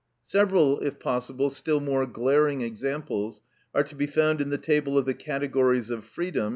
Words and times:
Several, 0.25 0.79
if 0.79 0.99
possible, 0.99 1.51
still 1.51 1.79
more 1.79 2.07
glaring 2.07 2.61
examples 2.61 3.41
are 3.75 3.83
to 3.83 3.93
be 3.93 4.07
found 4.07 4.41
in 4.41 4.49
the 4.49 4.57
table 4.57 4.97
of 4.97 5.05
the 5.05 5.13
_Categories 5.13 5.91
of 5.91 6.03
Freedom! 6.05 6.49